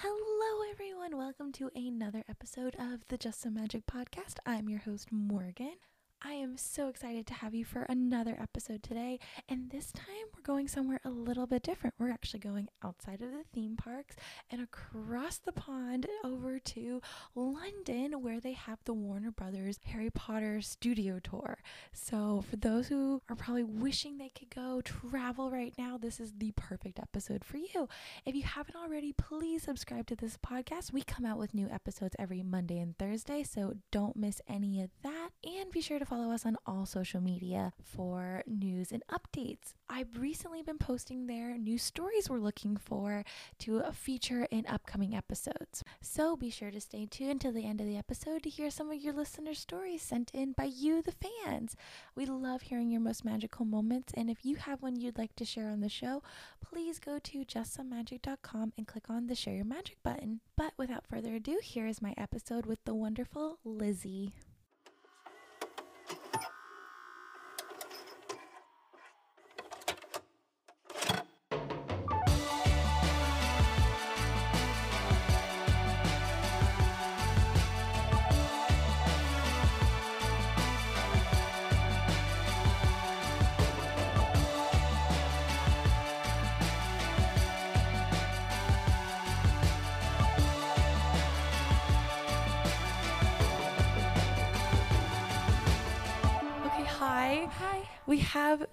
[0.00, 1.16] Hello, everyone.
[1.16, 4.36] Welcome to another episode of the Just Some Magic podcast.
[4.46, 5.74] I'm your host, Morgan.
[6.20, 9.20] I am so excited to have you for another episode today.
[9.48, 11.94] And this time we're going somewhere a little bit different.
[11.96, 14.16] We're actually going outside of the theme parks
[14.50, 17.00] and across the pond over to
[17.36, 21.58] London, where they have the Warner Brothers Harry Potter studio tour.
[21.92, 26.32] So, for those who are probably wishing they could go travel right now, this is
[26.36, 27.88] the perfect episode for you.
[28.26, 30.92] If you haven't already, please subscribe to this podcast.
[30.92, 34.90] We come out with new episodes every Monday and Thursday, so don't miss any of
[35.04, 35.28] that.
[35.44, 39.74] And be sure to follow us on all social media for news and updates.
[39.90, 43.24] I've recently been posting there new stories we're looking for
[43.60, 45.84] to feature in upcoming episodes.
[46.00, 48.90] So be sure to stay tuned till the end of the episode to hear some
[48.90, 51.76] of your listener stories sent in by you, the fans.
[52.14, 55.44] We love hearing your most magical moments, and if you have one you'd like to
[55.44, 56.22] share on the show,
[56.64, 60.40] please go to justsomemagic.com and click on the share your magic button.
[60.56, 64.32] But without further ado, here is my episode with the wonderful Lizzie.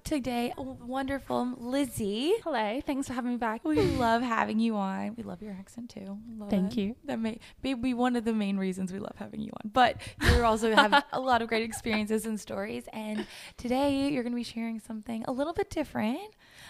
[0.05, 2.35] Today wonderful Lizzie.
[2.43, 2.79] Hello.
[2.85, 3.65] Thanks for having me back.
[3.65, 5.15] We love having you on.
[5.17, 6.19] We love your accent too.
[6.37, 6.81] Love Thank it.
[6.81, 6.95] you.
[7.05, 9.71] That may, may be one of the main reasons we love having you on.
[9.73, 12.85] But you also have a lot of great experiences and stories.
[12.93, 13.25] And
[13.57, 16.19] today you're going to be sharing something a little bit different,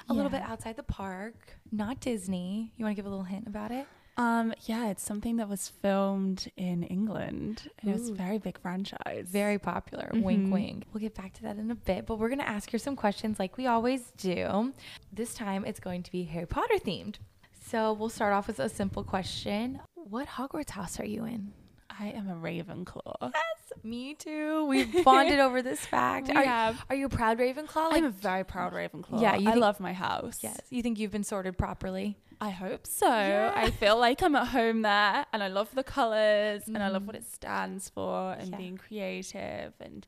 [0.07, 1.35] a little bit outside the park,
[1.73, 2.71] not Disney.
[2.77, 3.85] You want to give a little hint about it?
[4.17, 7.69] Um, yeah, it's something that was filmed in England.
[7.79, 9.27] And it was a very big franchise.
[9.29, 10.09] Very popular.
[10.13, 10.51] Wink, Mhm.
[10.51, 10.83] wink.
[10.93, 12.95] We'll get back to that in a bit, but we're going to ask her some
[12.95, 14.73] questions like we always do.
[15.11, 17.15] This time it's going to be Harry Potter themed.
[17.61, 21.51] So we'll start off with a simple question What Hogwarts house are you in?
[21.97, 23.31] I am a Ravenclaw.
[23.33, 24.65] Yes, me too.
[24.65, 26.27] We've bonded over this fact.
[26.27, 26.85] We Are, have.
[26.89, 27.75] are you a proud Ravenclaw?
[27.89, 29.21] Like, I'm a very proud Ravenclaw.
[29.21, 30.39] Yeah, you I think- love my house.
[30.43, 30.59] yes.
[30.69, 32.17] You think you've been sorted properly?
[32.41, 33.07] I hope so.
[33.07, 33.53] Yeah.
[33.55, 37.03] I feel like I'm at home there and I love the colors and I love
[37.03, 37.07] Mhm.
[37.07, 38.57] what it stands for and Yeah.
[38.57, 40.05] being creative and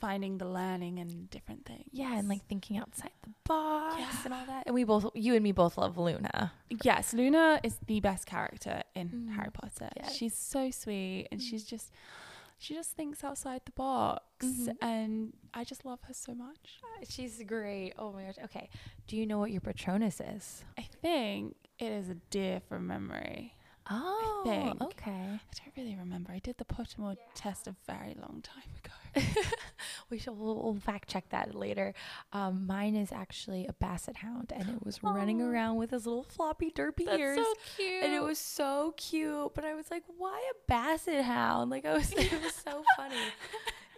[0.00, 1.88] finding the learning and different things.
[1.92, 4.20] Yeah, and like thinking outside the box Yeah.
[4.26, 4.64] and all that.
[4.66, 6.52] And we both, you and me both love Luna.
[6.82, 9.34] Yes, Luna is the best character in Mm.
[9.36, 9.88] Harry Potter.
[9.96, 10.14] Yes.
[10.14, 11.44] She's so sweet and Mm.
[11.48, 11.90] she's just
[12.64, 14.76] she just thinks outside the box Mhm.
[14.80, 16.80] and I just love her so much.
[17.08, 17.92] She's great.
[17.98, 18.38] Oh my gosh.
[18.44, 18.68] Okay.
[19.06, 20.64] Do you know what your Patronus is?
[20.78, 23.54] I think it is a deer from memory.
[23.90, 24.80] Oh, think.
[24.82, 25.10] okay.
[25.10, 26.32] I don't really remember.
[26.32, 29.26] I did the Pottermore test a very long time ago.
[30.10, 31.94] we shall we'll, we'll fact check that later.
[32.32, 36.24] Um, mine is actually a basset hound, and it was running around with his little
[36.24, 37.36] floppy derpy That's ears.
[37.36, 38.04] so cute.
[38.04, 39.52] and it was so cute.
[39.54, 41.70] But I was like, why a basset hound?
[41.70, 43.16] Like I was, it was so funny.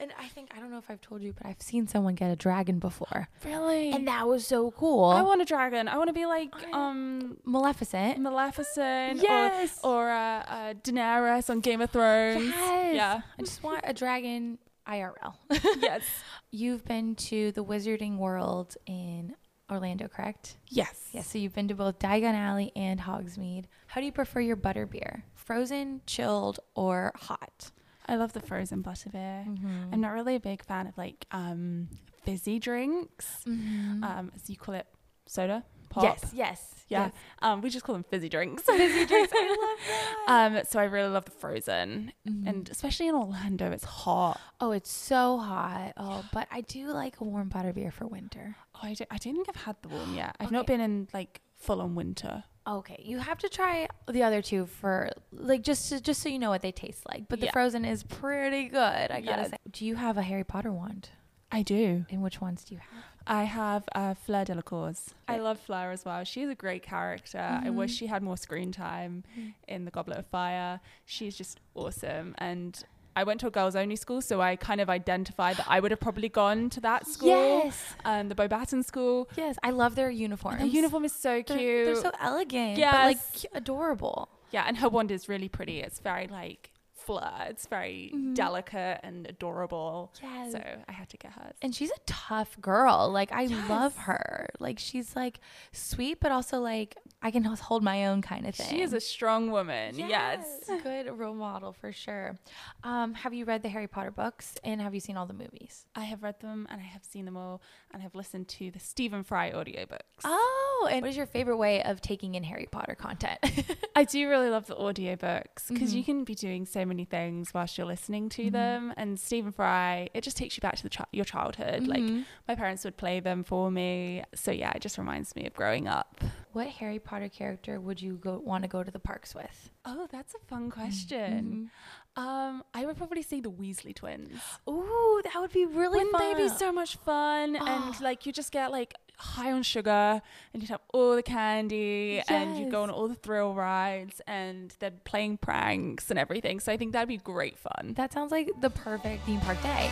[0.00, 2.30] And I think I don't know if I've told you, but I've seen someone get
[2.30, 3.90] a dragon before, really.
[3.92, 5.06] and that was so cool.
[5.06, 5.88] I want a dragon.
[5.88, 8.18] I want to be like um Maleficent.
[8.20, 9.78] Maleficent Yes.
[9.82, 12.44] or or uh, uh, Daenerys on Game of Thrones.
[12.44, 12.94] Yes.
[12.94, 13.20] Yeah.
[13.38, 15.34] I just want a dragon IRL.
[15.80, 16.02] yes.
[16.50, 19.34] You've been to the Wizarding World in
[19.70, 20.58] Orlando, correct?
[20.68, 21.08] Yes.
[21.12, 21.26] Yes.
[21.28, 23.64] So you've been to both Diagon Alley and Hogsmeade.
[23.88, 25.22] How do you prefer your butterbeer?
[25.34, 27.70] Frozen, chilled, or hot?
[28.08, 29.46] I love the frozen butterbeer.
[29.46, 29.92] Mm-hmm.
[29.92, 31.88] I'm not really a big fan of like um
[32.24, 33.26] fizzy drinks.
[33.46, 34.86] Um, as you call it,
[35.26, 36.02] soda, pop.
[36.04, 37.04] Yes, yes, Yeah.
[37.06, 37.12] yes.
[37.42, 38.62] Um, we just call them fizzy drinks.
[38.66, 39.32] Fizzy drinks.
[39.34, 39.78] I love
[40.52, 40.58] that.
[40.58, 42.48] um, so I really love the frozen, Mhm.
[42.48, 44.40] and especially in Orlando, it's hot.
[44.60, 45.92] oh, it's so hot.
[45.96, 48.56] Oh, but I do like a warm butterbeer for winter.
[48.74, 50.36] Oh, I, do, I don't think I've had the warm yet.
[50.40, 52.44] I've not been in like full on winter.
[52.66, 56.38] Okay, you have to try the other two for like just to, just so you
[56.38, 57.28] know what they taste like.
[57.28, 57.52] But the Yeah.
[57.52, 59.10] frozen is pretty good.
[59.10, 59.56] I gotta say.
[59.70, 61.10] Do you have a Harry Potter wand?
[61.52, 62.04] I do.
[62.10, 63.04] And which ones do you have?
[63.28, 64.92] I have uh, Fleur Delacour.
[65.28, 66.22] I love Fleur as well.
[66.24, 67.38] She's a great character.
[67.64, 67.98] I wish Mhm.
[67.98, 69.22] she had more screen time
[69.68, 70.80] in The Goblet of Fire.
[71.04, 72.34] She's just awesome.
[72.38, 72.82] And
[73.16, 75.90] I went to a girls only school, so I kind of identified that I would
[75.90, 77.30] have probably gone to that school.
[77.64, 79.28] Yes, Um, the Beaubaton school.
[79.36, 79.56] yes.
[79.62, 80.60] I love their uniforms.
[80.60, 81.86] The uniform is so They're, cute.
[81.86, 82.78] they're so elegant.
[82.78, 83.18] but like
[83.54, 84.28] adorable.
[84.52, 85.80] yeah, and her wand is really pretty.
[85.80, 86.70] It's very like
[87.08, 88.34] It's very Mhm.
[88.34, 90.12] delicate and adorable.
[90.22, 90.52] Yes.
[90.52, 91.54] So I had to get hers.
[91.62, 93.08] And she's a tough girl.
[93.10, 94.48] Like I love her.
[94.58, 95.40] Like she's like
[95.72, 98.68] sweet, but also like I can hold my own kind of thing.
[98.68, 99.98] she is a strong woman.
[99.98, 100.44] Yes.
[100.82, 102.38] good role model for sure.
[102.84, 105.86] Um, have you read the Harry Potter books and have you seen all the movies?
[105.94, 107.62] I have read them and I have seen them all
[107.92, 110.00] and have listened to the Stephen Fry audiobooks.
[110.24, 113.38] Oh, and what is your favorite way of taking in Harry Potter content?
[113.96, 116.06] I do really love the audiobooks because you Mhm.
[116.06, 118.52] can be doing so many things whilst you're listening to Mhm.
[118.52, 118.94] them.
[118.96, 121.86] And Stephen Fry, it just takes you back to the chi- your childhood.
[121.86, 122.24] Like Mhm.
[122.48, 124.22] my parents would play them for me.
[124.34, 126.20] So yeah, it just reminds me of growing up.
[126.52, 129.68] what Harry Potter character would you go want to go to the parks with?
[129.84, 131.70] Oh, that's a fun question.
[132.16, 134.40] Um, I would probably say the Weasley twins.
[134.66, 136.34] Ooh, that would be really Wouldn't fun.
[136.34, 137.56] they be so much fun?
[137.60, 137.66] Oh.
[137.66, 140.20] And like you just get like high on sugar
[140.52, 144.74] and you'd have all the candy and you'd go on all the thrill rides and
[144.78, 146.60] they're playing pranks and everything.
[146.60, 147.94] So I think that'd be great fun.
[147.96, 149.90] That sounds like the perfect theme park day.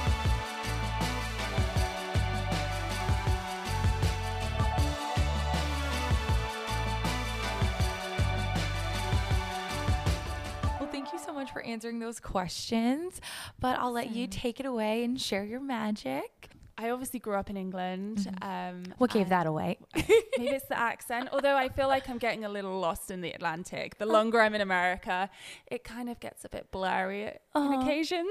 [10.78, 13.20] Well, thank you so much for answering those questions,
[13.58, 16.50] but I'll let you take it away and share your magic.
[16.76, 18.18] I obviously grew up in England.
[18.18, 18.42] Mhm.
[18.42, 19.78] Um, What gave that away?
[19.94, 21.28] Maybe it's the accent.
[21.32, 23.98] Although I feel like I'm getting a little lost in the Atlantic.
[23.98, 25.30] The longer I'm in America,
[25.66, 27.82] it kind of gets a bit blurry on Aw.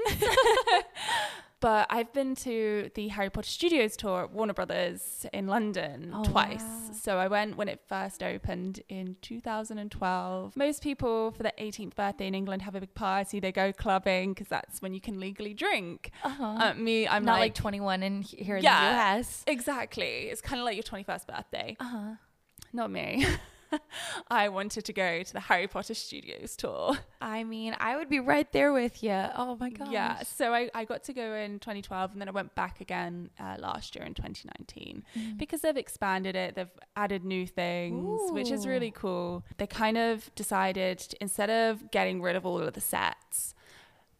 [1.64, 6.22] but I've been to the Harry Potter Studios tour at Warner Brothers in London Oh,
[6.22, 6.60] twice.
[6.62, 6.90] wow.
[6.92, 10.56] So I went when it first opened in 2012.
[10.56, 13.40] Most people for their 18th birthday in England have a big party.
[13.40, 16.10] They go clubbing because that's when you can legally drink.
[16.22, 16.44] Uh-huh.
[16.44, 19.14] Uh, me, I'm Not like, like 21 in here in Yeah.
[19.14, 19.42] the US.
[19.46, 20.28] Exactly.
[20.30, 21.76] It's kind of like your 21st birthday.
[21.80, 22.16] Uh-huh.
[22.74, 23.24] Not me.
[24.28, 26.96] I wanted to go to the Harry Potter Studios tour.
[27.20, 29.12] I mean, I would be right there with you.
[29.36, 29.90] Oh my god.
[29.90, 30.22] Yeah.
[30.22, 33.56] So I, I got to go in 2012 and then I went back again uh,
[33.58, 35.38] last year in 2019 Mm.
[35.38, 36.54] because they've expanded it.
[36.54, 39.44] They've added new things, which is really cool.
[39.58, 43.54] They kind of decided to, instead of getting rid of all of the sets,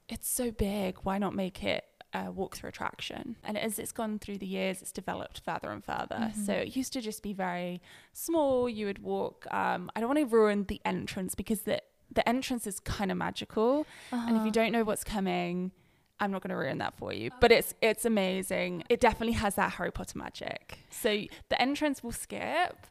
[0.09, 0.99] it's so big.
[1.03, 3.37] Why not make it a walk-through attraction?
[3.45, 6.31] And as it's gone through the years, it's developed further and further.
[6.33, 6.47] Mhm.
[6.47, 7.83] So it used to just be very
[8.13, 8.69] small.
[8.69, 9.47] You would walk.
[9.53, 11.83] Um, I don't want to ruin the entrance because the
[12.13, 14.45] the entrance is kind of magical, and if Uh-huh.
[14.45, 15.73] you don't know what's coming.
[16.21, 18.85] I'm not going to ruin that for you, but it's it's amazing.
[18.89, 20.79] It definitely has that Harry Potter magic.
[20.91, 22.87] So the entrance will skip,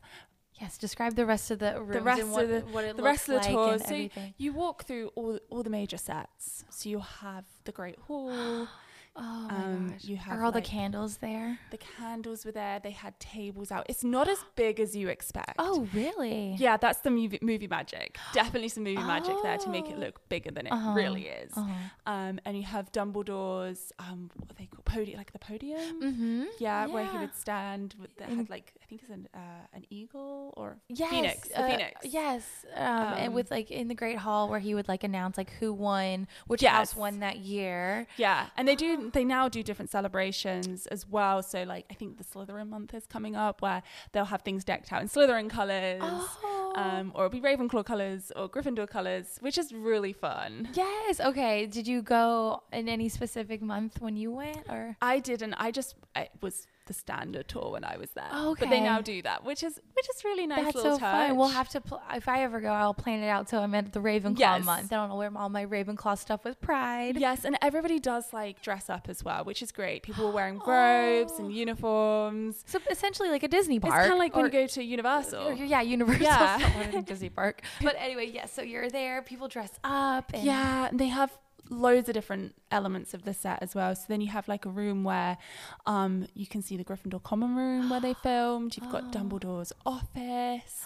[0.62, 3.02] Yes, describe the rest of the rooms rest and what, of the- what it the
[3.04, 3.80] rest of the like tour.
[3.80, 4.34] So everything.
[4.38, 6.64] You walk through all all the major sets.
[6.70, 8.68] So you'll have the Great Hall.
[9.16, 10.06] Oh my um, gosh.
[10.06, 11.60] you have Are all like- the candles there?
[11.70, 12.80] The candles were there.
[12.80, 13.86] They had tables out.
[13.88, 15.54] It's not as big as you expect.
[15.60, 16.56] Oh, really?
[16.58, 18.18] Yeah, that's the movie, movie magic.
[18.34, 20.00] Definitely some movie magic there to make it Oh.
[20.00, 20.94] look bigger than it Uh-huh.
[20.94, 21.52] really is.
[21.56, 21.72] Uh-huh.
[22.08, 24.86] Um, and you have Dumbledore's um, what are they called?
[24.86, 26.02] Podium, like the podium.
[26.02, 26.44] Mm-hmm.
[26.60, 29.40] Yeah, where he would stand with that had like I think it's an uh,
[29.74, 31.50] an eagle or Yes, phoenix.
[31.56, 32.02] Uh, phoenix.
[32.04, 35.36] Yes, um, and Um, with like in the Great Hall where he would like announce
[35.38, 36.74] like who won, which Yes.
[36.74, 38.06] house won that year.
[38.18, 39.03] Yeah, and they do.
[39.12, 41.44] They now do different celebrations as well.
[41.44, 44.92] So, like, I think the Slytherin month is coming up, where they'll have things decked
[44.94, 46.74] out in Slytherin colors, Oh.
[46.76, 50.70] um, or it'll be Ravenclaw colors or Gryffindor colors, which is really fun.
[50.74, 51.20] yes.
[51.20, 51.66] Okay.
[51.68, 54.96] Did you go in any specific month when you went, or?
[55.02, 55.54] I didn't.
[55.56, 58.28] I just I was the standard tour when I was there.
[58.32, 60.66] Oh, But they now do that, which is which is really nice.
[60.74, 61.38] That's so fun.
[61.38, 61.82] We'll have to.
[61.82, 64.66] Pl- if I ever go, I'll plan it out so I'm at the Ravenclaw Yes.
[64.66, 64.92] month.
[64.92, 67.18] I don't know where all my Ravenclaw stuff with Pride.
[67.18, 70.04] Yes, and everybody does like dress up as well, which is great.
[70.04, 72.64] People are wearing robes and uniforms.
[72.68, 73.94] So essentially, like a Disney park.
[73.94, 75.48] It's kind of like when you go to Universal.
[75.50, 76.24] or- yeah, Universal.
[76.24, 76.60] Yeah.
[76.94, 77.62] Yeah, Disney park.
[77.82, 78.52] But anyway, yes.
[78.52, 79.22] so you're there.
[79.22, 80.32] People dress up.
[80.34, 81.32] And Yeah, and they have
[81.70, 83.96] loads of different elements of the set as well.
[83.96, 85.38] So then you have like a room where
[85.86, 88.76] um you can see the Gryffindor common room where they filmed.
[88.78, 89.12] You've got Oh.
[89.12, 90.86] Dumbledore's office.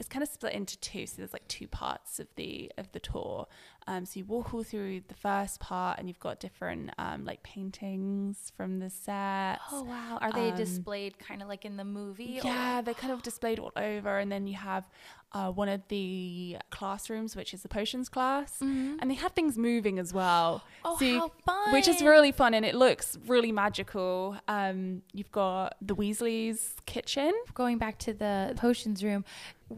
[0.00, 3.00] It's kind of split into two, so there's like two parts of the of the
[3.00, 3.46] tour.
[3.86, 7.42] Um, so you walk all through the first part, and you've got different um, like
[7.42, 9.58] paintings from the set.
[9.70, 10.18] Oh wow!
[10.20, 12.40] Are they Um, displayed kind of like in the movie?
[12.40, 14.84] or- Yeah, they're kind of displayed all over, and then you have
[15.32, 18.98] uh, one of the classrooms, which is the potions class, Mhm.
[19.00, 20.62] and they have things moving as well.
[20.84, 21.72] Oh, So you- how fun!
[21.72, 24.36] which is really fun and it looks really magical.
[24.46, 27.32] Um, you've got the Weasleys' kitchen.
[27.54, 29.24] going back to the potions room.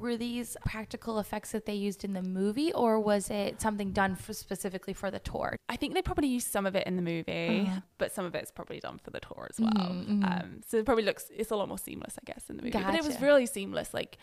[0.00, 4.14] Were these practical effects that they used in the movie, or was it something done
[4.14, 5.56] for specifically for the tour?
[5.68, 7.80] I think they probably used some of it in the movie, Uh-huh.
[7.98, 9.72] but some of it's probably done for the tour as well.
[9.72, 10.24] Mhm, mhm.
[10.44, 12.78] Um, so it probably looks it's a lot more seamless, I guess, in the movie.
[12.78, 13.92] But it was really seamless.
[13.94, 14.18] Like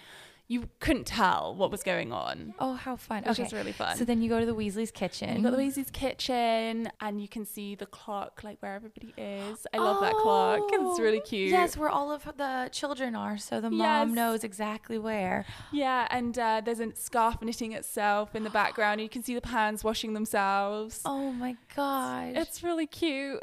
[0.49, 2.53] you couldn't tell what was going on.
[2.59, 3.23] Oh, how fun.
[3.23, 3.43] Which okay.
[3.43, 3.95] was really fun.
[3.97, 5.33] So then you go to the Weasley's kitchen.
[5.35, 9.65] You've got the Weasley's kitchen, and you can see the clock, like where everybody is.
[9.73, 10.59] I love that clock.
[10.71, 11.49] It's really Oh, cute.
[11.51, 14.15] Yes, where all of the children are, so the mom Yes.
[14.15, 15.45] knows exactly where.
[15.71, 18.99] Yeah, and uh, there's a scarf knitting itself in the background.
[19.01, 21.01] You can see the pans washing themselves.
[21.05, 22.33] Oh my gosh.
[22.35, 23.41] It's really cute.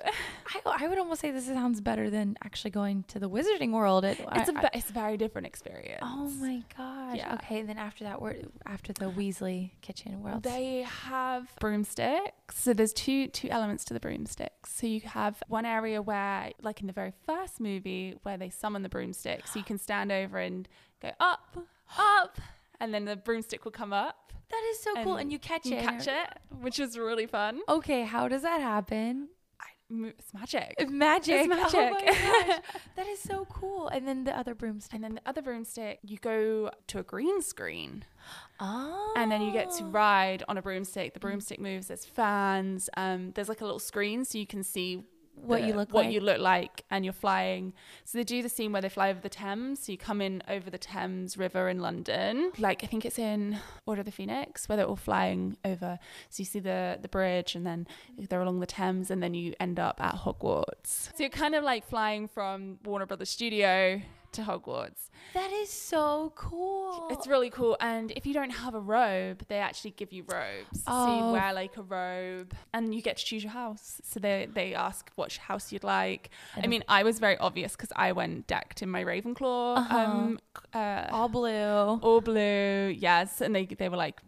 [0.67, 4.05] I, I would almost say this sounds better than actually going to the Wizarding World.
[4.05, 6.01] It, It's a I- it's a very different experience.
[6.03, 7.17] Oh my gosh.
[7.17, 7.35] Yeah.
[7.35, 10.23] Okay, then after that, we're after the Weasley kitchen.
[10.23, 10.43] Where else?
[10.43, 12.59] They have broomsticks.
[12.59, 14.73] So there's two two elements to the broomsticks.
[14.75, 18.83] So you have one area where, like in the very first movie, where they summon
[18.83, 20.69] the broomsticks, So you can stand over and
[21.03, 21.57] go up,
[21.99, 22.39] up,
[22.81, 24.33] and then the broomstick will come up.
[24.51, 25.83] that is so cool, and you catch you it.
[25.85, 26.29] catch it,
[26.61, 27.61] which is really fun.
[27.69, 29.29] Okay, how does that happen?
[29.91, 30.89] It's magic.
[30.89, 31.35] Magic.
[31.41, 31.93] It's magic.
[32.07, 32.59] Oh
[32.97, 33.89] that is so cool.
[33.89, 34.95] And then the other broomstick.
[34.95, 38.05] And then the other broomstick, you go to a green screen.
[38.61, 39.15] Oh.
[39.17, 41.15] and then you get to ride on a broomstick.
[41.15, 41.89] The broomstick moves.
[41.89, 42.89] There's fans.
[42.97, 45.03] Um, there's like a little screen so you can see
[45.43, 46.15] What you look what like.
[46.15, 47.73] you look like, and you're flying.
[48.05, 49.81] So they do the scene where they fly over the Thames.
[49.81, 52.53] So you come in over the Thames River in London.
[52.59, 55.99] Like I think it's in Order of the Phoenix where they're all flying over.
[56.29, 57.87] So you see the the bridge, and then
[58.19, 61.11] they're along the Thames, and then you end up at Hogwarts.
[61.15, 64.01] So you're kind of like flying from Warner Brothers Studio
[64.33, 65.09] to Hogwarts.
[65.35, 67.09] That is so cool.
[67.11, 67.77] It's really cool.
[67.81, 70.79] And if you don't have a robe, they actually give you robes.
[70.85, 71.27] So Oh.
[71.27, 74.01] you wear like a robe and you get to choose your house.
[74.05, 76.31] So they, they ask what house you'd like.
[76.57, 79.79] I And- mean, I was very obvious because I went decked in my Ravenclaw.
[79.79, 79.97] Uh-huh.
[79.99, 80.39] Um,
[80.75, 81.51] uh, all blue.
[82.03, 82.95] all blue.
[82.97, 83.41] Yes.
[83.41, 84.21] And they, they were like,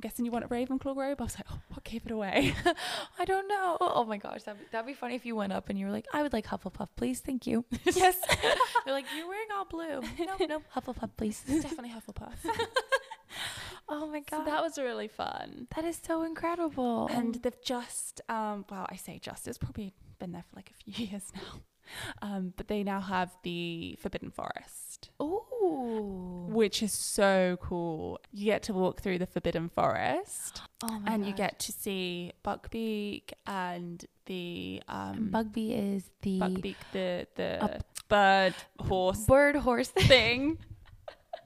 [0.00, 1.20] I'm guessing you want a Ravenclaw robe?
[1.20, 2.54] I was like, oh, I'll give it away.
[3.18, 3.76] I don't know.
[3.82, 5.92] Oh my gosh, that'd be, that'd be funny if you went up and you were
[5.92, 7.20] like, I would like Hufflepuff, please.
[7.20, 7.66] Thank you.
[7.84, 8.16] yes.
[8.86, 10.00] They're like, you're wearing all blue.
[10.18, 11.44] No, no, Hufflepuff, please.
[11.46, 12.32] It's definitely Hufflepuff.
[13.90, 14.46] oh my so god.
[14.46, 15.66] that was really fun.
[15.76, 17.06] that is so incredible.
[17.12, 20.90] and they've just um well i say just it's probably been there for like a
[20.90, 21.60] few years now
[22.22, 24.89] um but they now have the forbidden forest
[25.22, 26.46] Ooh.
[26.48, 31.26] which is so cool you get to walk through the forbidden forest Oh my and
[31.26, 38.54] you get to see buckbeak and the um Bugby is the buckbeak the the bird
[38.78, 40.58] horse bird horse thing.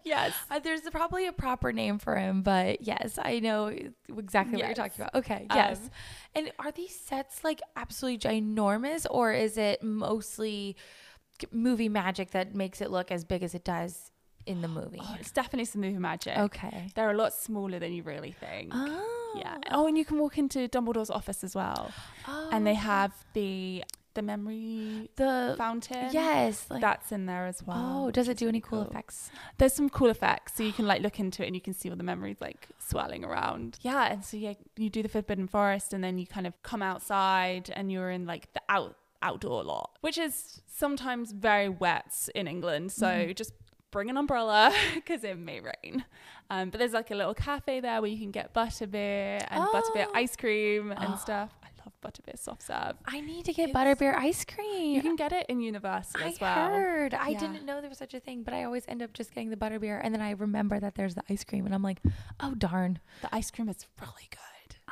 [0.04, 3.75] yes Uh, there's probably a proper name for him, but yes, I know
[4.16, 5.14] exactly what you're talking about.
[5.14, 5.78] Okay, yes.
[5.78, 5.90] Um,
[6.37, 10.76] and are these sets like absolutely ginormous, or is it mostly
[11.50, 14.10] movie magic that makes it look as big as it does
[14.46, 14.98] in the movie?
[15.00, 16.88] oh, it's definitely some movie magic okay.
[16.94, 19.10] they're a lot smaller than you really think Oh.
[19.36, 19.58] Yeah.
[19.70, 21.92] Oh, and you can walk into Dumbledore's office as well,
[22.52, 22.74] and they oh.
[22.74, 26.08] have the the memory the fountain.
[26.12, 26.66] yes.
[26.70, 28.06] Like, that's in there as well.
[28.06, 29.30] oh, does it do any really cool effects?
[29.58, 31.90] There's some cool effects, so you can like look into it and you can see
[31.90, 33.78] all the memories like swirling around.
[33.82, 36.82] Yeah, and so yeah, you do the Forbidden Forest, and then you kind of come
[36.82, 42.46] outside, and you're in like the out outdoor lot, which is sometimes very wet in
[42.46, 42.92] England.
[42.92, 43.34] So Mhm.
[43.34, 43.52] just
[43.90, 46.04] bring an umbrella because it may rain.
[46.50, 50.06] Um, but there's like a little cafe there where you can get butterbeer and butterbeer
[50.08, 50.12] Oh.
[50.22, 51.16] ice cream and Oh.
[51.16, 51.50] stuff.
[51.62, 52.96] I love butterbeer soft serve.
[53.06, 54.94] I need to get It's- butterbeer ice cream.
[54.96, 56.66] You can get it in Universal I as well.
[56.68, 57.14] heard.
[57.14, 57.38] I Yeah.
[57.38, 59.56] didn't know there was such a thing, but I always end up just getting the
[59.56, 62.00] butterbeer, and then I remember that there's the ice cream, and I'm like,
[62.40, 64.40] oh darn, The ice cream is really good.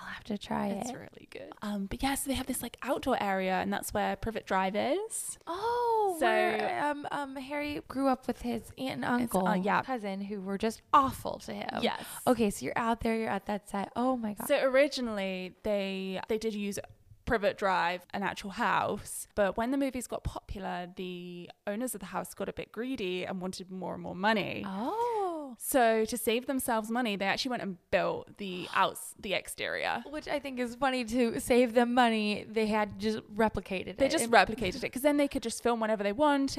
[0.02, 0.92] I'll have to try It's it.
[0.92, 1.52] It's really good.
[1.62, 4.74] Um, but yeah, so they have this like outdoor area, and that's where Privet Drive
[4.76, 5.38] is.
[5.46, 9.82] Oh, So- where um um Harry grew up with his aunt and uncle, uh, yeah.
[9.82, 11.68] cousin, who were just awful to him.
[11.82, 12.02] yes.
[12.26, 13.90] Okay, so you're out there, you're at that set.
[13.96, 14.48] Oh my god.
[14.48, 16.78] So originally they they did use
[17.24, 22.06] Privet Drive, an actual house, but when the movies got popular, the owners of the
[22.06, 24.64] house got a bit greedy and wanted more and more money.
[24.66, 25.21] oh.
[25.58, 30.02] So to save themselves money, they actually went and built the outs the exterior.
[30.10, 32.44] Which I think is funny to save them money.
[32.48, 34.12] They had just replicated They it.
[34.12, 36.58] just replicated it because then they could just film whenever they wanted,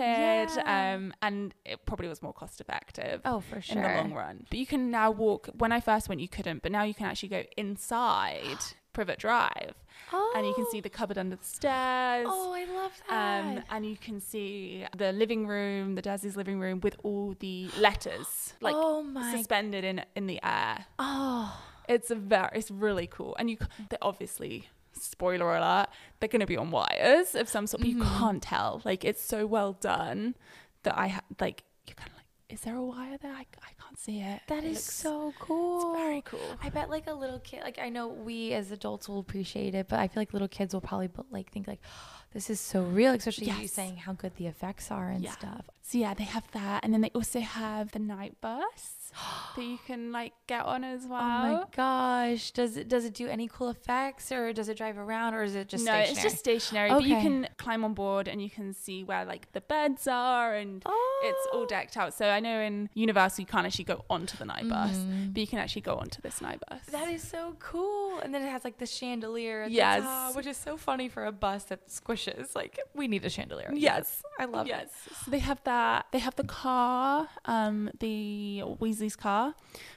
[0.56, 0.94] Yeah.
[0.96, 3.22] um, and it probably was more cost effective.
[3.26, 3.78] Oh, for sure.
[3.78, 4.46] in the long run.
[4.50, 5.50] But you can now walk.
[5.58, 8.58] When I first went, you couldn't, but now you can actually go inside
[8.94, 9.74] Privet Drive,
[10.12, 10.34] Oh.
[10.36, 12.28] and you can see the cupboard under the stairs.
[12.30, 13.44] Oh, I love that.
[13.46, 17.70] Um, and you can see the living room, the Dursleys' living room, with all the
[17.80, 20.86] letters like oh suspended in in the air.
[21.00, 21.62] oh.
[21.90, 23.58] It's a very, it's really cool, and you
[23.90, 24.70] they obviously.
[24.96, 25.88] Spoiler alert!
[26.20, 28.20] They're going to be on wires of some sort, but you Mhm.
[28.20, 28.82] can't tell.
[28.86, 30.36] Like it's so well done
[30.84, 31.64] that I ha- like.
[31.88, 32.23] You're kind of like,
[32.54, 33.32] is there a wire there?
[33.34, 34.42] I, I can't see it.
[34.48, 35.94] That It is looks- so cool.
[35.94, 36.40] It's very cool.
[36.62, 39.88] I bet like a little kid, like I know we as adults will appreciate it,
[39.90, 41.82] but I feel like little kids will probably like think like,
[42.34, 45.32] this is so real, especially you saying how good the effects are and Yeah.
[45.32, 45.66] stuff.
[45.86, 49.12] So yeah, they have that, and then they also have the Knight Bus
[49.56, 51.22] that you can like get on as well.
[51.22, 51.26] Oh
[51.60, 52.52] my gosh!
[52.52, 55.56] Does it does it do any cool effects, or does it drive around, or is
[55.56, 56.12] it just no, stationary?
[56.14, 56.90] it's just stationary.
[56.90, 60.56] But you can climb on board and you can see where like the beds are
[60.56, 60.78] and
[61.24, 61.66] it's all Oh.
[61.68, 62.14] decked out.
[62.14, 65.34] So I know in Universal you can't actually go onto the Knight Bus, Mhm.
[65.34, 66.82] but you can actually go onto this Knight Bus.
[66.88, 68.20] That is so cool.
[68.20, 70.00] And then it has like the chandelier at Yes.
[70.00, 72.23] the top, which is so funny for a bus that squishes.
[72.56, 73.72] Like we need a chandelier.
[73.74, 74.24] Yes.
[74.40, 74.88] I love yes.
[75.08, 75.16] it.
[75.26, 76.08] So they have that.
[76.12, 79.54] They have the car, um, the Weasley's car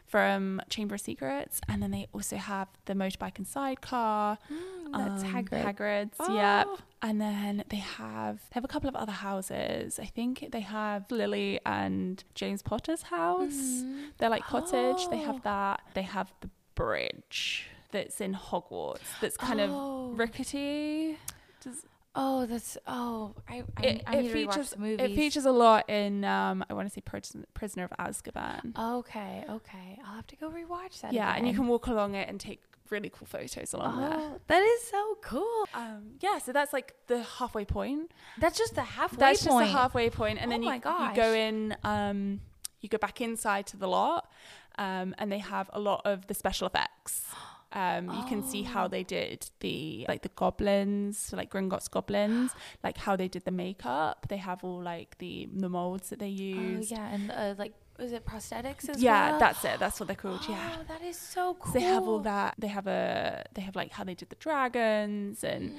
[0.07, 4.39] from Chamber of Secrets, and then they also have the motorbike and sidecar.
[4.53, 5.65] Mm, that's um, Hagrid.
[5.65, 6.35] Hagrid's, Oh.
[6.35, 6.67] yep.
[7.03, 9.99] And then they have they have a couple of other houses.
[9.99, 13.53] I think they have Lily and James Potter's house.
[13.55, 14.11] Mhm.
[14.19, 15.09] They're like cottage.
[15.09, 15.27] They Oh.
[15.33, 15.81] have that.
[15.95, 19.01] They have the bridge that's in Hogwarts.
[19.21, 20.11] That's kind Oh.
[20.13, 21.19] of rickety.
[21.61, 21.85] Does,
[22.19, 23.35] Oh, that's oh.
[23.49, 25.11] I I, it, I it need to rewatch features movies.
[25.11, 28.77] it features a lot in um I want to say Pris- Prisoner of Azkaban.
[28.79, 29.99] Okay, okay.
[30.05, 31.13] I'll have to go rewatch that.
[31.13, 34.19] yeah, and you can walk along it and take really cool photos along there.
[34.19, 35.69] Oh, that is so cool.
[35.75, 38.13] Um, yeah, so that's like the halfway point.
[38.39, 39.67] That's just the halfway That's just point.
[39.67, 41.77] the halfway point, and Oh then you, my you go in.
[41.85, 42.41] Um,
[42.81, 44.31] you go back inside to the lot,
[44.79, 47.25] um, and they have a lot of the special effects.
[47.83, 48.89] Um, you can see how Oh.
[48.89, 52.51] they did the like the goblins, like Gringotts goblins,
[52.87, 54.27] like how they did the makeup.
[54.31, 56.91] They have all like the the molds that they Oh use.
[56.91, 59.33] yeah, and uh, like is it prosthetics as yeah, well?
[59.33, 59.79] Yeah, that's it.
[59.79, 60.41] That's what they're called.
[60.49, 60.77] yeah.
[60.79, 61.73] Oh, that is so cool.
[61.73, 62.55] So they have all that.
[62.59, 63.45] They have a.
[63.55, 65.79] They have like how they did the dragons and Mm.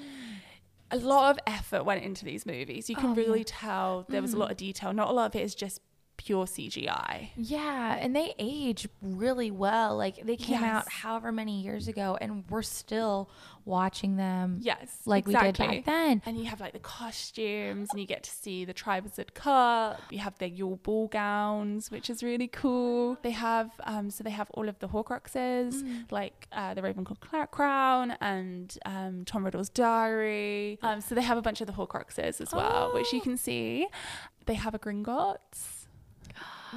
[0.91, 2.89] a lot of effort went into these movies.
[2.89, 3.21] You can Oh, yeah.
[3.23, 4.51] really tell there was a lot Mhm.
[4.51, 4.93] of detail.
[4.93, 5.81] Not a lot of it is just
[6.17, 7.29] pure CGI.
[7.38, 9.95] Yeah, and they age really well.
[9.95, 13.29] Like they came out however many years ago, and we're still
[13.65, 16.21] watching them Yes, like we did back then.
[16.25, 20.01] And you have like the costumes, and you get to see the Triwizard Cup.
[20.09, 23.17] You have their Yule ball gowns, which is really cool.
[23.21, 26.12] They have um, so they have all of the Horcruxes, Mm.
[26.12, 30.79] like uh, the Ravenclaw cla- crown and um, Tom Riddle's diary.
[30.81, 33.24] Um, so they have a bunch of the Horcruxes as well, which you Oh.
[33.24, 33.88] can see.
[34.45, 35.76] They have a Gringotts.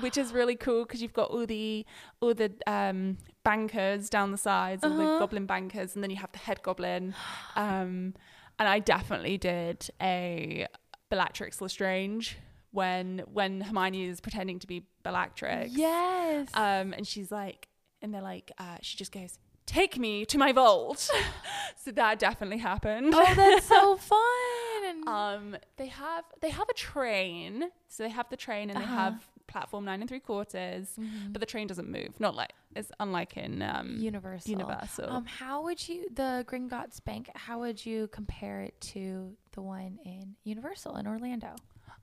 [0.01, 1.85] Which is really cool because you've got all the
[2.21, 5.19] all the um, bankers down the sides, all the Uh-huh.
[5.19, 7.15] goblin bankers, and then you have the head goblin.
[7.57, 8.15] Um,
[8.59, 10.67] and I definitely did a
[11.09, 12.37] Bellatrix Lestrange
[12.71, 15.73] when when Hermione is pretending to be Bellatrix.
[15.73, 16.49] Yes.
[16.55, 17.69] Um, and she's like,
[18.01, 21.11] and they're like, uh, she just goes, "Take me to my vault."
[21.77, 23.13] so that definitely happened.
[23.15, 25.09] oh, that's so fun.
[25.09, 28.95] Um, they have they have a train, so they have the train and they Uh-huh.
[28.97, 31.33] have platform nine and three quarters, Mhm.
[31.33, 32.19] but the train doesn't move.
[32.19, 34.51] Not like it's unlike in um, Universal.
[34.51, 35.11] Universal.
[35.11, 37.31] Um, how would you the Gringotts Bank?
[37.35, 41.55] How would you compare it to the one in Universal in Orlando?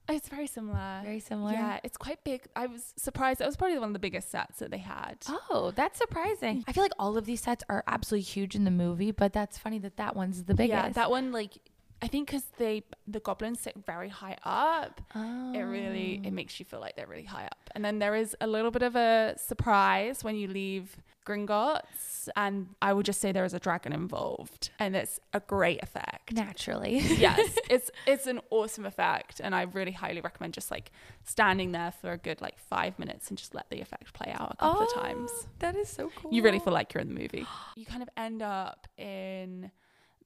[0.10, 1.02] it's very similar.
[1.04, 1.52] Very similar.
[1.52, 2.48] Yeah, it's quite big.
[2.56, 3.40] I was surprised.
[3.42, 5.18] That was probably one of the biggest sets that they had.
[5.28, 6.64] Oh, that's surprising.
[6.66, 9.58] I feel like all of these sets are absolutely huge in the movie, but that's
[9.58, 10.70] funny that that one's the biggest.
[10.82, 11.58] Yeah, that one like
[12.02, 15.54] I think because they the goblins sit very high up, oh.
[15.54, 16.28] it really oh.
[16.28, 17.70] it makes you feel like they're really high up.
[17.74, 22.70] And then there is a little bit of a surprise when you leave Gringotts, and
[22.82, 26.32] I would just say there is a dragon involved, and it's a great effect.
[26.32, 27.00] naturally.
[27.00, 30.92] yes, it's it's an awesome effect, and I really highly recommend just like
[31.26, 34.54] standing there for a good like five minutes and just let the effect play out
[34.54, 35.32] a couple of times.
[35.34, 36.34] Oh, That is so cool.
[36.34, 37.46] You really feel like you're in the movie.
[37.76, 39.72] You kind of end up in.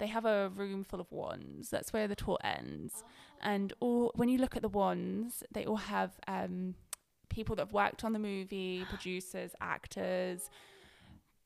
[0.02, 1.70] They have a room full of wands.
[1.70, 3.04] That's where the tour ends,
[3.40, 6.74] and all when you look at the wands, they all have um,
[7.30, 10.50] people that have worked on the movie, producers, actors,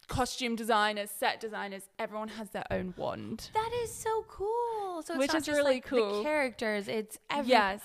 [0.07, 1.89] costume designers, set designers.
[1.99, 3.49] Everyone has their own wand.
[3.53, 5.01] That is so cool.
[5.03, 6.19] So it's Which not is just, really like, cool.
[6.19, 7.81] The characters, it's every Yes.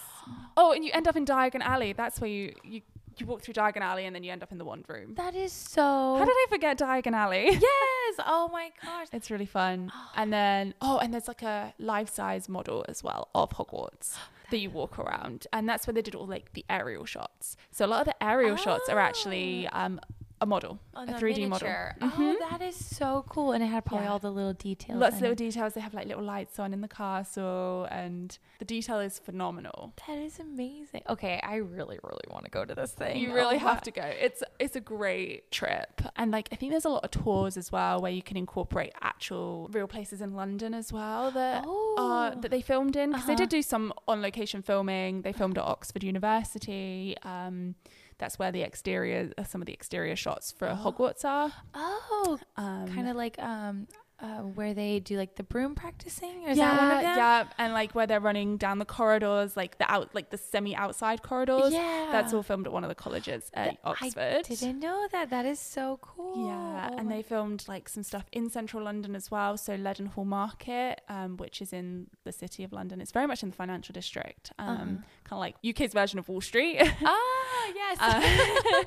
[0.56, 1.94] Oh, and you end up in Diagon Alley.
[1.94, 2.82] That's where you you
[3.18, 5.14] you walk through Diagon Alley, and then you end up in the wand room.
[5.14, 5.82] That is so.
[6.18, 7.58] How did I forget Diagon Alley?
[8.10, 8.24] Yes.
[8.26, 9.06] Oh my gosh.
[9.12, 9.92] It's really fun.
[10.16, 14.16] And then, oh, and there's like a life size model as well of Hogwarts
[14.50, 15.46] that you walk around.
[15.52, 17.56] And that's where they did all like the aerial shots.
[17.70, 20.00] So a lot of the aerial shots are actually um,
[20.42, 21.68] a model, a 3D model.
[22.00, 22.38] Oh, Mhm.
[22.50, 23.52] that is so cool.
[23.52, 24.12] And it had probably Yeah.
[24.12, 24.98] all the little details.
[24.98, 25.36] Lots of little it.
[25.38, 25.74] details.
[25.74, 29.92] They have like little lights on in the castle, and the detail is phenomenal.
[30.06, 31.02] That is amazing.
[31.10, 33.18] Okay, I really, really want to go to this thing.
[33.18, 34.02] You really Oh, have to go.
[34.02, 37.70] It's it's a great trip, and like I think there's a lot of tours as
[37.70, 41.96] well where you can incorporate actual real places in London as well that Oh.
[41.98, 43.40] uh, that they filmed in because they Uh-huh.
[43.44, 45.20] did do some on location filming.
[45.22, 47.14] They filmed at Oxford University.
[47.22, 47.74] Um,
[48.20, 51.50] that's where the exterior, uh, some of the exterior shots for Hogwarts are.
[51.74, 53.88] Oh, Um, kind of like um,
[54.22, 56.42] uh, where they do like the broom practicing?
[56.42, 57.16] Is that one of them?
[57.16, 61.22] yeah, and like where they're running down the corridors, like the out, like the semi-outside
[61.22, 61.72] corridors.
[61.72, 62.08] Yeah.
[62.12, 64.42] That's all filmed at one of the colleges at Th- I Oxford.
[64.46, 65.30] Didn't know that.
[65.30, 66.46] That is so cool.
[66.48, 69.56] Yeah, Oh and they filmed like some stuff in central London as well.
[69.56, 73.48] So Leadenhall Market, um, which is in the city of London, it's very much in
[73.48, 74.86] the financial district, um, Uh-huh.
[75.30, 76.78] Kind of like UK's version of Wall Street.
[77.04, 77.98] Ah, yes.
[78.00, 78.82] Uh,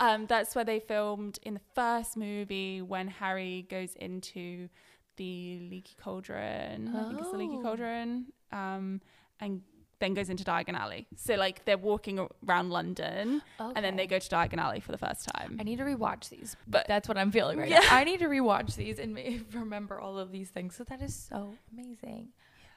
[0.00, 4.68] um, that's where they filmed in the first movie when Harry goes into
[5.16, 6.94] the leaky cauldron.
[6.96, 7.62] I think it's the leaky Oh.
[7.62, 8.26] cauldron.
[8.52, 9.00] Um,
[9.40, 9.62] and
[9.98, 11.06] then goes into Diagon Alley.
[11.16, 14.98] So like they're walking around London and then they go to Diagon Alley for the
[14.98, 15.58] first time.
[15.60, 17.80] I need to rewatch these, But- that's what I'm feeling right Yeah.
[17.80, 17.96] now.
[17.96, 19.14] I need to rewatch these and
[19.52, 20.74] remember all of these things.
[20.74, 22.28] So that is so amazing.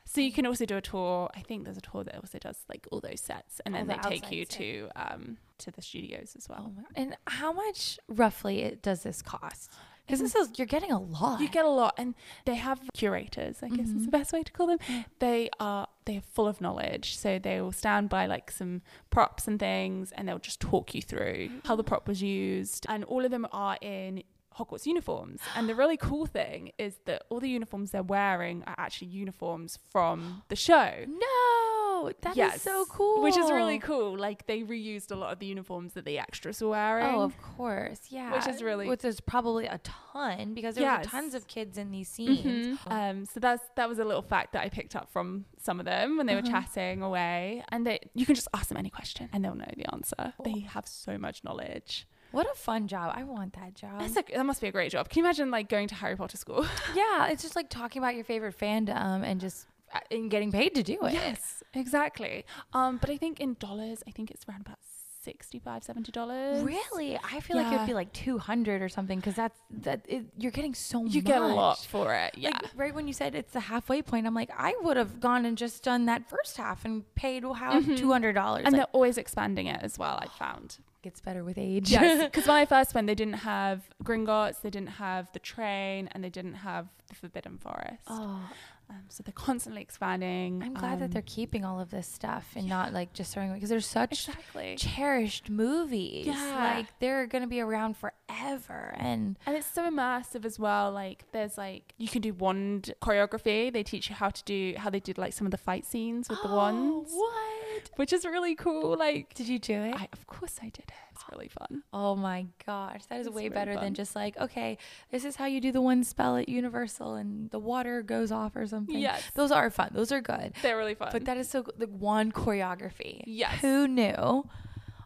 [0.05, 1.29] So you can also do a tour.
[1.35, 3.87] I think there's a tour that also does like all those sets, and All then
[3.97, 4.55] the they take you sets.
[4.57, 6.73] to um to the studios as well.
[6.77, 6.83] Oh!
[6.95, 9.71] And how much roughly it, does this cost?
[10.05, 11.39] Because this is you're getting a lot.
[11.39, 12.13] You get a lot, and
[12.43, 13.63] they have curators.
[13.63, 14.05] I guess is Mhm.
[14.05, 14.79] the best way to call them.
[15.19, 19.47] They are they are full of knowledge, so they will stand by like some props
[19.47, 23.23] and things, and they'll just talk you through how the prop was used, and all
[23.23, 24.23] of them are in.
[24.57, 28.75] Hogwarts uniforms, and the really cool thing is that all the uniforms they're wearing are
[28.77, 30.91] actually uniforms from the show.
[31.07, 33.21] no, that is Yes, so cool.
[33.23, 34.17] Which is really cool.
[34.17, 37.05] Like they reused a lot of the uniforms that the extras were wearing.
[37.15, 38.33] Oh, of course, yeah.
[38.33, 41.91] Which is really- which is probably a ton because there were tons of kids in
[41.91, 42.77] these scenes.
[42.79, 42.91] Mhm.
[42.91, 45.85] Um, so that's that was a little fact that I picked up from some of
[45.85, 46.61] them when they were Uh-huh.
[46.61, 49.91] chatting away, and they you can just ask them any question and they'll know the
[49.93, 50.33] answer.
[50.37, 50.43] Cool.
[50.53, 52.07] They have so much knowledge.
[52.33, 53.13] What a fun job!
[53.15, 53.99] I want that job.
[54.01, 55.07] That's a, that must be a great job.
[55.07, 56.65] Can you imagine like going to Harry Potter school?
[56.95, 60.73] yeah, it's just like talking about your favorite fandom and just uh, and getting paid
[60.75, 61.13] to do it.
[61.13, 62.43] yes, exactly.
[62.73, 64.79] Um, but I think in dollars, I think it's around about
[65.23, 66.63] 65 70 dollars.
[66.63, 70.25] Really, I feel like it'd be like two hundred or something because that's that it,
[70.37, 71.13] you're getting so much.
[71.13, 71.27] You much.
[71.27, 72.33] get a lot for it.
[72.37, 72.49] Yeah.
[72.49, 75.45] Like right when you said it's the halfway point, I'm like, I would have gone
[75.45, 77.95] and just done that first half and paid how Mhm.
[77.97, 78.63] two hundred dollars.
[78.65, 80.17] and Like, they're always expanding it as well.
[80.21, 80.77] I found.
[81.03, 81.91] Gets better with age.
[81.91, 86.09] Yes, because when I first went, they didn't have Gringotts, they didn't have the train,
[86.13, 88.03] and they didn't have the Forbidden Forest.
[88.07, 88.49] oh,
[88.89, 90.61] Um, so they're constantly expanding.
[90.63, 93.49] I'm glad that um, they're keeping all of this stuff and not like just throwing
[93.49, 94.75] away because they're such exactly.
[94.77, 96.27] cherished movies.
[96.27, 96.73] Yeah.
[96.75, 98.93] Like they're gonna be around forever.
[98.97, 100.91] And And it's so immersive as well.
[100.91, 103.71] Like there's like you can do wand choreography.
[103.71, 106.29] They teach you how to do how they did like some of the fight scenes
[106.29, 107.89] with the wands, What?
[107.95, 108.97] which is really cool.
[108.97, 109.95] Like Did you do it?
[109.95, 111.12] I, of course I did it.
[111.13, 111.83] It's really fun.
[111.93, 113.83] Oh my gosh, that is It's way really better fun.
[113.83, 114.77] than just like, okay,
[115.11, 118.55] this is how you do the one spell at Universal and the water goes off
[118.55, 118.97] or something.
[118.97, 119.89] Yes, Those are fun.
[119.93, 120.53] Those are good.
[120.61, 121.09] they're really fun.
[121.11, 121.65] But that is so.
[121.77, 123.21] The wand choreography.
[123.25, 124.03] yes, Who knew?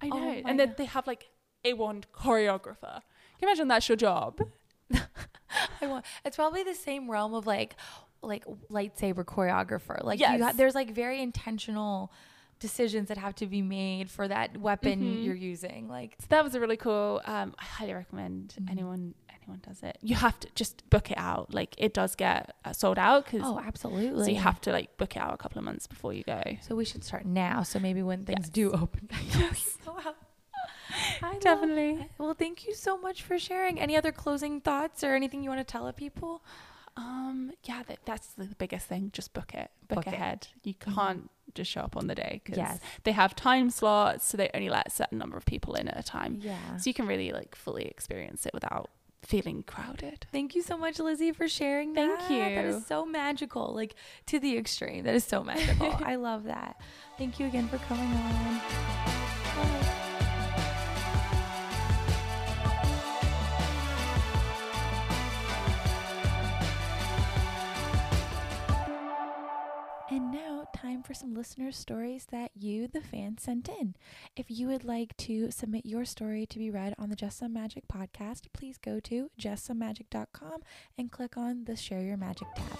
[0.01, 0.15] I Oh know.
[0.19, 1.25] my and then they have like
[1.65, 3.01] a wand choreographer.
[3.01, 4.39] Can you imagine that's your job?
[5.81, 7.75] I want, it's probably the same realm of like,
[8.21, 10.03] like lightsaber choreographer.
[10.03, 10.33] Like Yes.
[10.33, 12.11] you got, there's like very intentional
[12.59, 15.23] decisions that have to be made for that weapon Mhm.
[15.23, 15.87] you're using.
[15.87, 17.21] Like, So that was a really cool.
[17.25, 18.71] Um, I highly recommend Mhm.
[18.71, 19.97] anyone anyone does it.
[20.01, 21.53] You have to just book it out.
[21.53, 24.25] Like it does get uh, sold out because oh, absolutely.
[24.25, 26.41] so you have to like book it out a couple of months before you go.
[26.61, 27.63] So we should start now.
[27.63, 28.49] So maybe when things Yes.
[28.49, 29.07] do open
[29.39, 29.77] Yes.
[31.21, 32.01] I Definitely.
[32.03, 32.11] it.
[32.17, 33.79] Well, thank you so much for sharing.
[33.79, 36.43] Any other closing thoughts or anything you want to tell people?
[36.95, 39.11] Um, yeah, that, that's the biggest thing.
[39.13, 39.69] Just book it.
[39.87, 40.13] Book, Book it.
[40.13, 40.47] ahead.
[40.63, 40.95] You Mhm.
[40.95, 42.79] can't just show up on the day because Yes.
[43.03, 45.99] they have time slots, so they only let a certain number of people in at
[45.99, 46.39] a time.
[46.41, 46.77] Yeah.
[46.77, 48.89] So you can really like fully experience it without
[49.23, 50.25] feeling crowded.
[50.31, 52.31] Thank you so much, Lizzie, for sharing Thank that.
[52.31, 52.37] You.
[52.39, 53.95] that is so magical, like
[54.27, 55.03] to the extreme.
[55.03, 55.91] That is so magical.
[56.05, 56.79] I love that.
[57.17, 59.26] Thank you again for coming on.
[71.07, 73.95] For some listener stories that you, the fan, sent in.
[74.35, 77.53] If you would like to submit your story to be read on the Just Some
[77.53, 80.63] Magic podcast, please go to justsomemagic.com
[80.97, 82.79] and click on the Share Your Magic tab.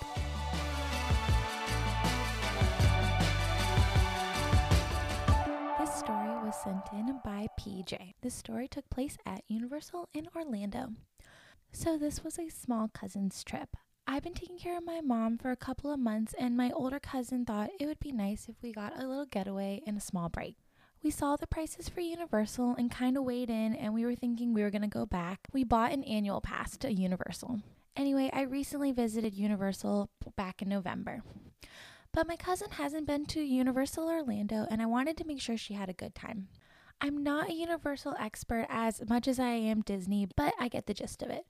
[5.80, 8.16] This story was sent in by PJ.
[8.22, 10.90] This story took place at Universal in Orlando.
[11.72, 13.78] So, this was a small cousin's trip.
[14.10, 16.98] I've been taking care of my mom for a couple of months, and my older
[16.98, 20.30] cousin thought it would be nice if we got a little getaway and a small
[20.30, 20.56] break.
[21.04, 24.54] We saw the prices for Universal and kind of weighed in, and we were thinking
[24.54, 25.42] we were going to go back.
[25.52, 27.60] We bought an annual pass to Universal.
[27.98, 31.22] Anyway, I recently visited Universal back in November.
[32.14, 35.74] But my cousin hasn't been to Universal Orlando, and I wanted to make sure she
[35.74, 36.48] had a good time.
[37.02, 40.94] I'm not a Universal expert as much as I am Disney, but I get the
[40.94, 41.46] gist of it.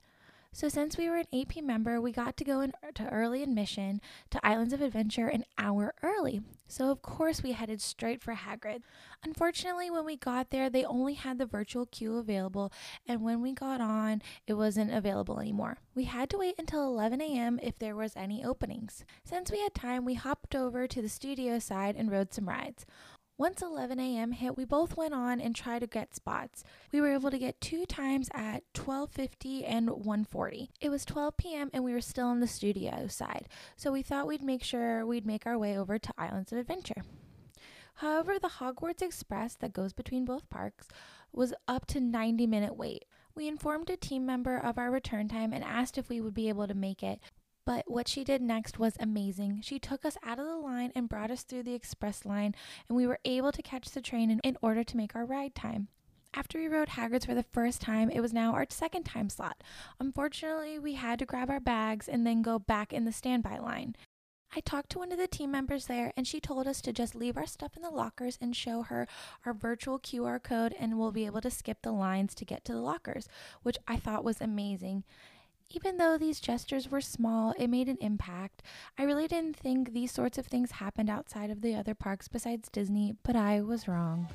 [0.52, 4.44] So, since we were an AP member, we got to go into early admission to
[4.44, 6.40] Islands of Adventure an hour early.
[6.66, 8.82] So, of course, we headed straight for Hagrid.
[9.22, 12.72] Unfortunately, when we got there, they only had the virtual queue available,
[13.06, 15.78] and when we got on, it wasn't available anymore.
[15.94, 17.60] We had to wait until 11 a.m.
[17.62, 19.04] if there was any openings.
[19.24, 22.84] Since we had time, we hopped over to the studio side and rode some rides.
[23.38, 24.32] Once 11 a.m.
[24.32, 26.64] hit, we both went on and tried to get spots.
[26.90, 30.70] We were able to get two times at 12:50 and 1:40.
[30.80, 31.70] It was 12 p.m.
[31.72, 35.24] and we were still on the studio side, so we thought we'd make sure we'd
[35.24, 37.04] make our way over to Islands of Adventure.
[37.94, 40.88] However, the Hogwarts Express that goes between both parks
[41.32, 43.04] was up to 90 minute wait.
[43.36, 46.48] We informed a team member of our return time and asked if we would be
[46.48, 47.20] able to make it,
[47.68, 49.60] but what she did next was amazing.
[49.62, 52.54] She took us out of the line and brought us through the express line,
[52.88, 55.54] and we were able to catch the train in, in order to make our ride
[55.54, 55.88] time.
[56.32, 59.62] After we rode Hagrid's for the first time, it was now our second time slot.
[60.00, 63.94] Unfortunately, we had to grab our bags and then go back in the standby line.
[64.56, 67.14] I talked to one of the team members there, and she told us to just
[67.14, 69.06] leave our stuff in the lockers and show her
[69.44, 72.72] our virtual QR code, and we'll be able to skip the lines to get to
[72.72, 73.28] the lockers,
[73.62, 75.04] which I thought was amazing.
[75.70, 78.62] Even though these gestures were small, it made an impact.
[78.96, 82.70] I really didn't think these sorts of things happened outside of the other parks besides
[82.70, 84.28] Disney, but I was wrong.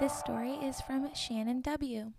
[0.00, 2.12] This story is from Shannon W.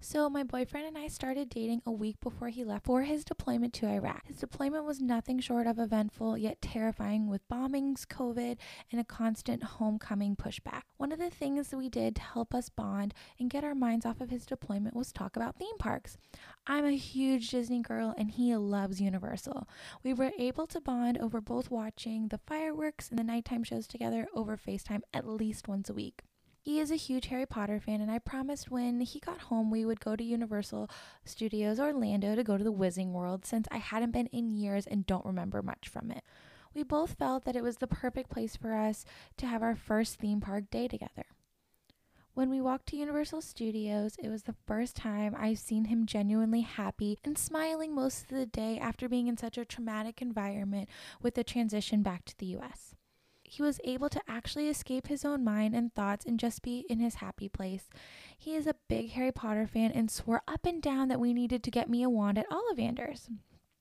[0.00, 3.72] So, my boyfriend and I started dating a week before he left for his deployment
[3.74, 4.26] to Iraq.
[4.26, 8.58] His deployment was nothing short of eventful, yet terrifying, with bombings, COVID,
[8.92, 10.82] and a constant homecoming pushback.
[10.98, 14.20] One of the things we did to help us bond and get our minds off
[14.20, 16.18] of his deployment was talk about theme parks.
[16.66, 19.66] I'm a huge Disney girl, and he loves Universal.
[20.02, 24.28] We were able to bond over both watching the fireworks and the nighttime shows together
[24.34, 26.22] over FaceTime at least once a week.
[26.64, 29.84] He is a huge Harry Potter fan, and I promised when he got home we
[29.84, 30.88] would go to Universal
[31.22, 35.04] Studios Orlando to go to the Wizarding World since I hadn't been in years and
[35.04, 36.24] don't remember much from it.
[36.72, 39.04] We both felt that it was the perfect place for us
[39.36, 41.26] to have our first theme park day together.
[42.32, 46.62] When we walked to Universal Studios, it was the first time I've seen him genuinely
[46.62, 50.88] happy and smiling most of the day after being in such a traumatic environment
[51.20, 52.94] with the transition back to the US
[53.54, 56.98] he was able to actually escape his own mind and thoughts and just be in
[56.98, 57.88] his happy place.
[58.36, 61.62] He is a big Harry Potter fan and swore up and down that we needed
[61.62, 63.30] to get me a wand at Ollivander's.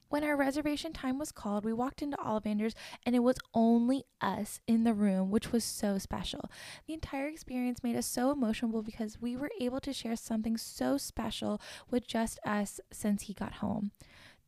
[0.09, 4.59] When our reservation time was called, we walked into Ollivander's and it was only us
[4.67, 6.51] in the room, which was so special.
[6.85, 10.99] The entire experience made us so emotional because we were able to share something so
[10.99, 11.59] special
[11.89, 13.89] with just us since he got home.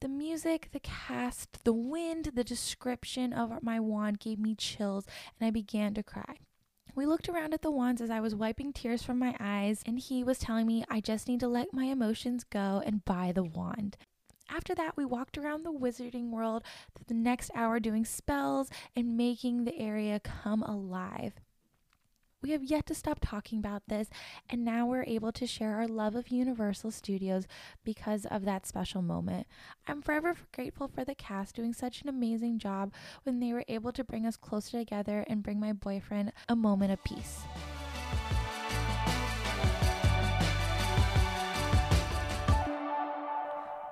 [0.06, 5.08] The music, the cast, the wind, the description of my wand gave me chills,
[5.40, 6.36] and I began to cry.
[6.94, 9.98] We looked around at the wands as I was wiping tears from my eyes, and
[9.98, 13.44] he was telling me I just need to let my emotions go and buy the
[13.44, 13.98] wand.
[14.48, 16.64] After that, we walked around the wizarding world
[16.96, 21.34] for the next hour doing spells and making the area come alive.
[22.46, 24.08] We have yet to stop talking about this,
[24.52, 27.48] and now we're able to share our love of Universal Studios
[27.84, 29.48] because of that special moment.
[29.88, 33.92] I'm forever grateful for the cast doing such an amazing job when they were able
[33.94, 37.40] to bring us closer together and bring my boyfriend a moment of peace.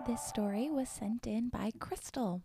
[0.06, 2.44] This story was sent in by Crystal.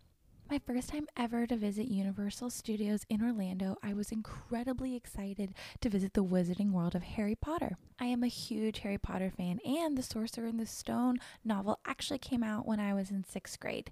[0.49, 5.89] My first time ever to visit Universal Studios in Orlando, I was incredibly excited to
[5.89, 7.77] visit the wizarding world of Harry Potter.
[7.99, 12.17] I am a huge Harry Potter fan, and The Sorcerer and the Stone novel actually
[12.17, 13.91] came out when I was in sixth grade.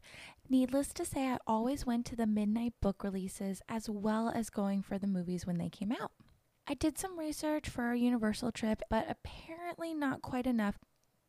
[0.50, 4.82] Needless to say, I always went to the midnight book releases as well as going
[4.82, 6.12] for the movies when they came out.
[6.68, 10.80] I did some research for our Universal trip, but apparently not quite enough.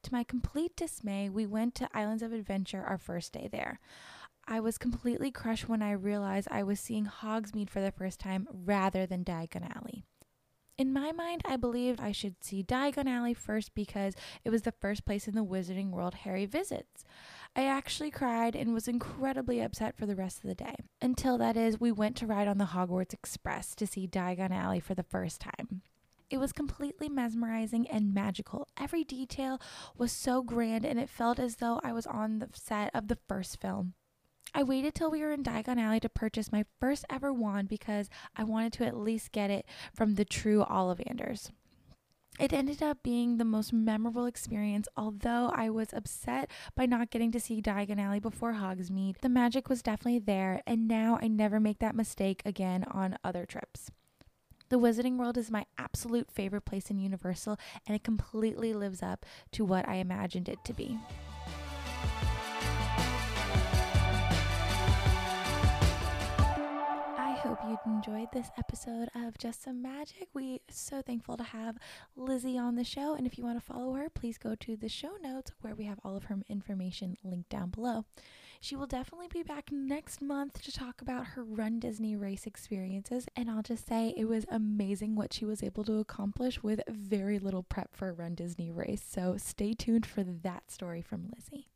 [0.05, 3.79] To my complete dismay, we went to Islands of Adventure our first day there.
[4.51, 8.49] I was completely crushed when I realized I was seeing Hogsmeade for the first time
[8.51, 10.05] rather than Diagon Alley.
[10.79, 14.73] In my mind, I believed I should see Diagon Alley first because it was the
[14.73, 17.05] first place in the wizarding world Harry visits.
[17.55, 20.77] I actually cried and was incredibly upset for the rest of the day.
[21.03, 24.81] Until that is, we went to ride on the Hogwarts Express to see Diagon Alley
[24.81, 25.83] for the first time.
[26.31, 28.67] It was completely mesmerizing and magical.
[28.81, 29.61] Every detail
[29.99, 33.19] was so grand, and it felt as though I was on the set of the
[33.29, 33.93] first film.
[34.55, 38.09] I waited till we were in Diagon Alley to purchase my first ever wand because
[38.37, 41.51] I wanted to at least get it from the true Ollivanders.
[42.39, 47.33] It ended up being the most memorable experience, although I was upset by not getting
[47.33, 49.21] to see Diagon Alley before Hogsmeade.
[49.21, 53.45] The magic was definitely there, and now I never make that mistake again on other
[53.45, 53.91] trips.
[54.69, 59.27] The Wizarding World is my absolute favorite place in Universal, and it completely lives up
[59.53, 60.99] to what I imagined it to be.
[67.39, 70.27] Hope you enjoyed this episode of Just Some Magic.
[70.35, 71.79] We are so thankful to have
[72.17, 74.89] Lizzie on the show, and if you want to follow her, please go to the
[74.89, 78.05] show notes where we have all of her information linked down below.
[78.61, 83.29] She will definitely be back next month to talk about her Run Disney race experiences.
[83.37, 87.39] And I'll just say it was amazing what she was able to accomplish with very
[87.39, 89.05] little prep for a Run Disney race.
[89.09, 91.69] So stay tuned for that story from Lizzie.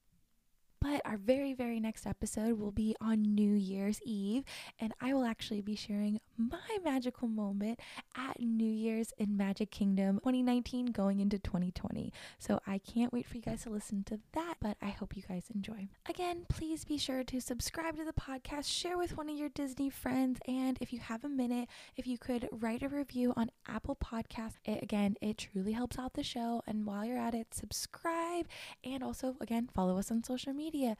[0.83, 4.43] But our very, very next episode will be on New Year's Eve,
[4.81, 7.79] and I will actually be sharing my magical moment
[8.17, 12.13] at New Year's in Magic Kingdom 2019 going into 2020.
[12.39, 15.23] So I can't wait for you guys to listen to that, but I hope you
[15.29, 15.89] guys enjoy.
[16.09, 19.91] Again, please be sure to subscribe to the podcast, share with one of your Disney
[19.91, 23.97] friends, and if you have a minute, if you could write a review on Apple
[23.97, 26.63] Podcasts, it, again, it truly helps out the show.
[26.67, 28.47] And while you're at it, subscribe
[28.85, 30.97] and also, again, follow us on social media media.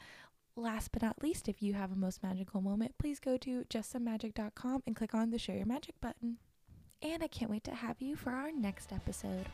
[0.55, 4.83] Last but not least, if you have a most magical moment, please go to justsomemagic.com
[4.85, 6.37] and click on the Share Your Magic button.
[7.01, 9.47] And I can't wait to have you for our next episode.